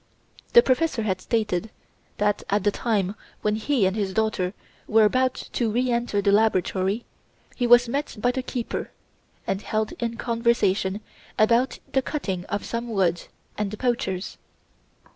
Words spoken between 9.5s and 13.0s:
held in conversation about the cutting of some